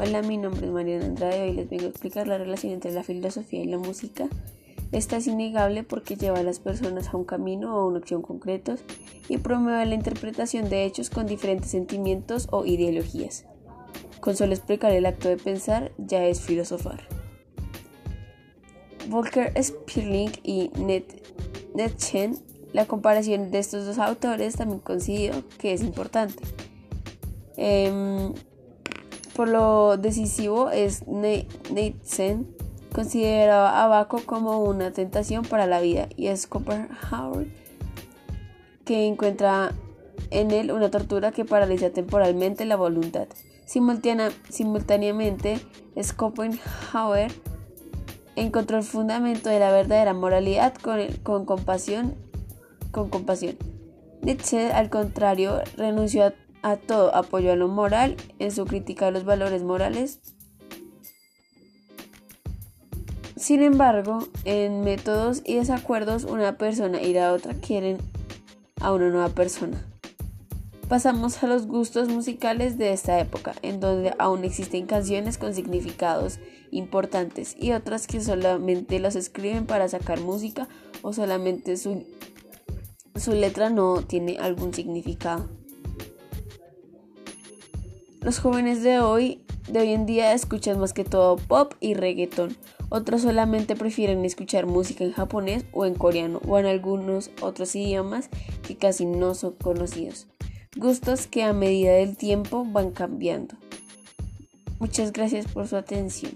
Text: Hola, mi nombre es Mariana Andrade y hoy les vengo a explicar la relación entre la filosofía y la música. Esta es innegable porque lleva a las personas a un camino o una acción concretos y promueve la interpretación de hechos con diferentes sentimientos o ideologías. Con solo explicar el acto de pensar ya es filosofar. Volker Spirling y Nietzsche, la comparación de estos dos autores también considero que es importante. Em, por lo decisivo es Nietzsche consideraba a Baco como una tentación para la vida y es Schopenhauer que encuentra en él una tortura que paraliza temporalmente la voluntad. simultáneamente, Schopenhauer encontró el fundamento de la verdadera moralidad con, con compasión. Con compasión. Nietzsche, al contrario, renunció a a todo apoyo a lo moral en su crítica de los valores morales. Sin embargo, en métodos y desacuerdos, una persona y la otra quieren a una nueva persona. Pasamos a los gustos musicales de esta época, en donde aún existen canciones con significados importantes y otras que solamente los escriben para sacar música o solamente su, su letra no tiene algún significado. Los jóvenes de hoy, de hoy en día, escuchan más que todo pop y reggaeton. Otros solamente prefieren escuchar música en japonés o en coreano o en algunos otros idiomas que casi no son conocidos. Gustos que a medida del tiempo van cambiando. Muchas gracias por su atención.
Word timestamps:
Hola, 0.00 0.22
mi 0.22 0.36
nombre 0.36 0.64
es 0.64 0.72
Mariana 0.72 1.06
Andrade 1.06 1.38
y 1.38 1.50
hoy 1.50 1.56
les 1.56 1.68
vengo 1.68 1.86
a 1.86 1.88
explicar 1.88 2.28
la 2.28 2.38
relación 2.38 2.72
entre 2.72 2.92
la 2.92 3.02
filosofía 3.02 3.64
y 3.64 3.66
la 3.66 3.78
música. 3.78 4.28
Esta 4.92 5.16
es 5.16 5.26
innegable 5.26 5.82
porque 5.82 6.14
lleva 6.14 6.38
a 6.38 6.44
las 6.44 6.60
personas 6.60 7.08
a 7.08 7.16
un 7.16 7.24
camino 7.24 7.76
o 7.76 7.88
una 7.88 7.98
acción 7.98 8.22
concretos 8.22 8.84
y 9.28 9.38
promueve 9.38 9.84
la 9.86 9.96
interpretación 9.96 10.70
de 10.70 10.84
hechos 10.84 11.10
con 11.10 11.26
diferentes 11.26 11.72
sentimientos 11.72 12.46
o 12.52 12.64
ideologías. 12.64 13.44
Con 14.20 14.36
solo 14.36 14.52
explicar 14.52 14.92
el 14.92 15.04
acto 15.04 15.28
de 15.28 15.36
pensar 15.36 15.90
ya 15.98 16.24
es 16.26 16.42
filosofar. 16.42 17.08
Volker 19.08 19.52
Spirling 19.60 20.30
y 20.44 20.70
Nietzsche, 21.74 22.30
la 22.72 22.86
comparación 22.86 23.50
de 23.50 23.58
estos 23.58 23.84
dos 23.84 23.98
autores 23.98 24.54
también 24.54 24.78
considero 24.78 25.42
que 25.58 25.72
es 25.72 25.82
importante. 25.82 26.44
Em, 27.56 28.32
por 29.38 29.48
lo 29.48 29.96
decisivo 29.96 30.70
es 30.70 31.06
Nietzsche 31.06 32.38
consideraba 32.92 33.84
a 33.84 33.86
Baco 33.86 34.20
como 34.26 34.64
una 34.64 34.90
tentación 34.90 35.44
para 35.44 35.68
la 35.68 35.80
vida 35.80 36.08
y 36.16 36.26
es 36.26 36.42
Schopenhauer 36.42 37.46
que 38.84 39.06
encuentra 39.06 39.70
en 40.32 40.50
él 40.50 40.72
una 40.72 40.90
tortura 40.90 41.30
que 41.30 41.44
paraliza 41.44 41.90
temporalmente 41.90 42.64
la 42.64 42.74
voluntad. 42.74 43.28
simultáneamente, 43.64 45.60
Schopenhauer 45.96 47.30
encontró 48.34 48.78
el 48.78 48.82
fundamento 48.82 49.50
de 49.50 49.60
la 49.60 49.70
verdadera 49.70 50.14
moralidad 50.14 50.74
con, 50.74 50.98
con 51.22 51.44
compasión. 51.44 52.16
Con 52.90 53.08
compasión. 53.08 53.56
Nietzsche, 54.20 54.72
al 54.72 54.90
contrario, 54.90 55.62
renunció 55.76 56.26
a 56.26 56.34
a 56.62 56.76
todo 56.76 57.14
apoyo 57.14 57.52
a 57.52 57.56
lo 57.56 57.68
moral 57.68 58.16
en 58.38 58.52
su 58.52 58.64
crítica 58.64 59.06
de 59.06 59.12
los 59.12 59.24
valores 59.24 59.62
morales. 59.62 60.20
Sin 63.36 63.62
embargo, 63.62 64.26
en 64.44 64.82
métodos 64.82 65.42
y 65.44 65.54
desacuerdos, 65.56 66.24
una 66.24 66.58
persona 66.58 67.00
y 67.00 67.14
la 67.14 67.32
otra 67.32 67.54
quieren 67.54 67.98
a 68.80 68.92
una 68.92 69.10
nueva 69.10 69.28
persona. 69.28 69.84
Pasamos 70.88 71.42
a 71.42 71.46
los 71.46 71.66
gustos 71.66 72.08
musicales 72.08 72.78
de 72.78 72.92
esta 72.92 73.20
época, 73.20 73.54
en 73.60 73.78
donde 73.78 74.14
aún 74.18 74.44
existen 74.44 74.86
canciones 74.86 75.36
con 75.36 75.52
significados 75.54 76.40
importantes 76.70 77.54
y 77.58 77.72
otras 77.72 78.06
que 78.06 78.22
solamente 78.22 78.98
los 78.98 79.14
escriben 79.14 79.66
para 79.66 79.88
sacar 79.88 80.20
música 80.20 80.66
o 81.02 81.12
solamente 81.12 81.76
su, 81.76 82.06
su 83.16 83.32
letra 83.32 83.68
no 83.68 84.02
tiene 84.02 84.38
algún 84.38 84.72
significado. 84.72 85.46
Los 88.20 88.40
jóvenes 88.40 88.82
de 88.82 88.98
hoy, 88.98 89.40
de 89.68 89.78
hoy 89.78 89.92
en 89.92 90.04
día, 90.04 90.32
escuchan 90.32 90.80
más 90.80 90.92
que 90.92 91.04
todo 91.04 91.36
pop 91.36 91.74
y 91.80 91.94
reggaeton. 91.94 92.56
Otros 92.88 93.22
solamente 93.22 93.76
prefieren 93.76 94.24
escuchar 94.24 94.66
música 94.66 95.04
en 95.04 95.12
japonés 95.12 95.64
o 95.72 95.86
en 95.86 95.94
coreano 95.94 96.40
o 96.48 96.58
en 96.58 96.66
algunos 96.66 97.30
otros 97.40 97.76
idiomas 97.76 98.28
que 98.66 98.76
casi 98.76 99.06
no 99.06 99.34
son 99.34 99.52
conocidos. 99.52 100.26
Gustos 100.76 101.28
que 101.28 101.44
a 101.44 101.52
medida 101.52 101.92
del 101.92 102.16
tiempo 102.16 102.64
van 102.64 102.90
cambiando. 102.90 103.54
Muchas 104.80 105.12
gracias 105.12 105.46
por 105.46 105.68
su 105.68 105.76
atención. 105.76 106.32